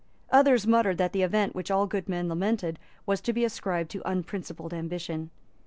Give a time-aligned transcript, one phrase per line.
[0.31, 4.01] Others muttered that the event which all good men lamented was to be ascribed to
[4.09, 5.29] unprincipled ambition.